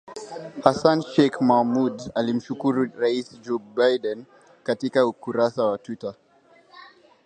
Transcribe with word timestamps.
Hassan 0.63 0.99
Sheikh 1.09 1.37
Mohamud 1.47 1.97
alimshukuru 2.15 2.85
Rais 2.95 3.39
Joe 3.41 3.59
Biden 3.75 4.25
katika 4.63 5.07
ukurasa 5.07 5.63
wa 5.63 5.77
Twitter 5.77 6.15